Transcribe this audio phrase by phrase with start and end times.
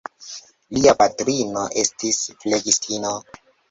[0.77, 3.19] Lia patrino estis flegistino.